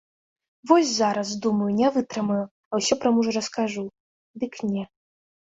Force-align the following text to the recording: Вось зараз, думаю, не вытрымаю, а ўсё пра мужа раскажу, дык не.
Вось 0.69 0.93
зараз, 1.01 1.33
думаю, 1.43 1.67
не 1.81 1.87
вытрымаю, 1.97 2.39
а 2.71 2.81
ўсё 2.81 2.93
пра 3.05 3.09
мужа 3.19 3.31
раскажу, 3.39 3.85
дык 4.43 4.53
не. 4.73 4.83